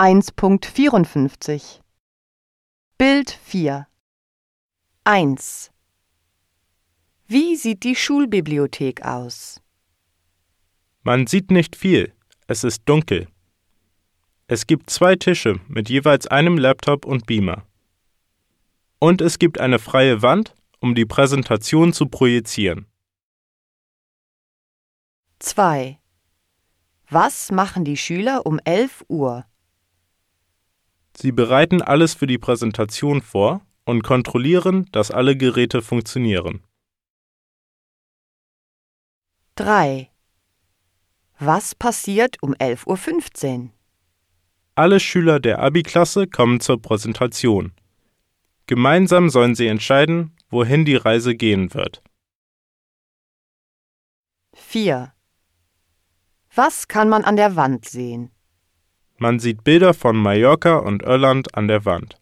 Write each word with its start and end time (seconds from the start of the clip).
1.54 0.00 1.80
Bild 2.98 3.30
4 3.32 3.88
1 5.02 5.72
Wie 7.26 7.56
sieht 7.56 7.82
die 7.82 7.96
Schulbibliothek 7.96 9.04
aus? 9.04 9.60
Man 11.02 11.26
sieht 11.26 11.50
nicht 11.50 11.74
viel, 11.74 12.14
es 12.46 12.62
ist 12.62 12.82
dunkel. 12.84 13.26
Es 14.46 14.68
gibt 14.68 14.88
zwei 14.88 15.16
Tische 15.16 15.58
mit 15.66 15.88
jeweils 15.88 16.28
einem 16.28 16.58
Laptop 16.58 17.04
und 17.04 17.26
Beamer. 17.26 17.66
Und 19.00 19.20
es 19.20 19.40
gibt 19.40 19.58
eine 19.58 19.80
freie 19.80 20.22
Wand, 20.22 20.54
um 20.78 20.94
die 20.94 21.06
Präsentation 21.06 21.92
zu 21.92 22.06
projizieren. 22.06 22.86
2 25.40 25.98
Was 27.10 27.50
machen 27.50 27.84
die 27.84 27.96
Schüler 27.96 28.46
um 28.46 28.60
11 28.60 29.04
Uhr? 29.08 29.44
Sie 31.20 31.32
bereiten 31.32 31.82
alles 31.82 32.14
für 32.14 32.28
die 32.28 32.38
Präsentation 32.38 33.22
vor 33.22 33.60
und 33.84 34.04
kontrollieren, 34.04 34.86
dass 34.92 35.10
alle 35.10 35.36
Geräte 35.36 35.82
funktionieren. 35.82 36.62
3 39.56 40.12
Was 41.40 41.74
passiert 41.74 42.40
um 42.40 42.54
11.15 42.54 43.62
Uhr? 43.64 43.70
Alle 44.76 45.00
Schüler 45.00 45.40
der 45.40 45.58
Abi-Klasse 45.58 46.28
kommen 46.28 46.60
zur 46.60 46.80
Präsentation. 46.80 47.72
Gemeinsam 48.68 49.28
sollen 49.28 49.56
sie 49.56 49.66
entscheiden, 49.66 50.36
wohin 50.50 50.84
die 50.84 50.94
Reise 50.94 51.34
gehen 51.34 51.74
wird. 51.74 52.00
4 54.54 55.12
Was 56.54 56.86
kann 56.86 57.08
man 57.08 57.24
an 57.24 57.34
der 57.34 57.56
Wand 57.56 57.88
sehen? 57.88 58.30
Man 59.20 59.40
sieht 59.40 59.64
Bilder 59.64 59.94
von 59.94 60.16
Mallorca 60.16 60.76
und 60.76 61.02
Irland 61.02 61.54
an 61.56 61.66
der 61.66 61.84
Wand. 61.84 62.16